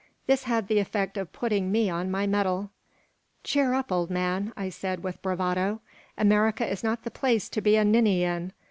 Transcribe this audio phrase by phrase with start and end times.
[0.25, 2.71] This had the effect of putting me on my mettle
[3.43, 5.81] "Cheer up, old man!" I said, with bravado.
[6.17, 8.51] "America is not the place to be a ninny in.